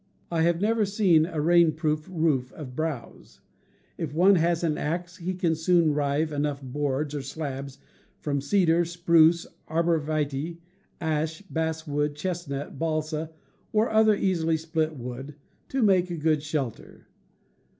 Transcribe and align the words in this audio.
I 0.31 0.41
have 0.41 0.59
never 0.59 0.83
seen 0.83 1.27
a 1.27 1.39
rain 1.39 1.73
proof 1.73 2.09
roof 2.11 2.51
of 2.53 2.75
browse. 2.75 3.39
If 3.99 4.15
one 4.15 4.33
has 4.37 4.63
an 4.63 4.75
axe 4.75 5.17
he 5.17 5.35
can 5.35 5.53
soon 5.53 5.93
rive 5.93 6.31
enough 6.31 6.59
boards 6.59 7.13
or 7.13 7.21
slabs 7.21 7.77
from 8.19 8.41
cedar, 8.41 8.83
spruce, 8.83 9.45
arbor 9.67 9.99
vitse, 10.01 10.57
ash, 10.99 11.43
basswood, 11.51 12.15
chestnut, 12.15 12.79
balsam, 12.79 13.29
or 13.71 13.91
other 13.91 14.15
easily 14.15 14.57
split 14.57 14.97
wood, 14.97 15.35
to 15.69 15.83
make 15.83 16.09
a 16.09 16.17
good 16.17 16.41
shelter. 16.41 17.05